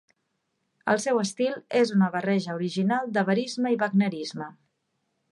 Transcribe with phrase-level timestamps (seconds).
[0.93, 4.49] El seu estil és una barreja original de verisme i wagnerisme.